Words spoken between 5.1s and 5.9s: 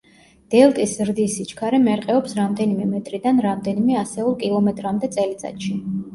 წელიწადში.